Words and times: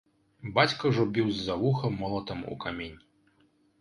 Бацька 0.55 0.81
ўжо 0.93 1.03
біў 1.17 1.29
з-за 1.35 1.57
вуха 1.65 1.93
молатам 2.01 2.39
у 2.57 2.59
камень. 2.65 2.97